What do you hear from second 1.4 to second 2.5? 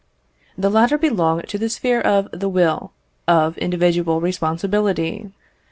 to the sphere of the